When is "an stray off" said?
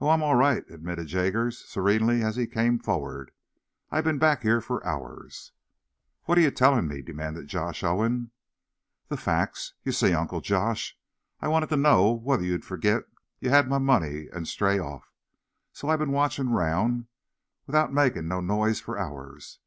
14.32-15.10